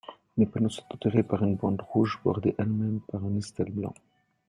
[0.35, 3.93] Les panneaux sont entourés par une bande rouge bordée elle-même par un listel blanc.